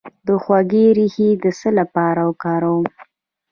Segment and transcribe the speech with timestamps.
[0.25, 2.85] د هوږې ریښه د څه لپاره وکاروم؟